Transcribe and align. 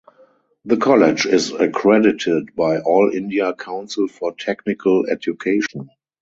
The 0.65 0.77
college 0.77 1.27
is 1.27 1.51
accredited 1.51 2.55
by 2.55 2.79
All 2.79 3.11
India 3.13 3.53
Council 3.53 4.07
for 4.07 4.33
Technical 4.35 5.05
Education. 5.05 5.91